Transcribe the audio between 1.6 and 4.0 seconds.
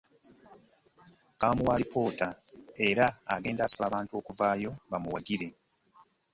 alipoota era agenda asaba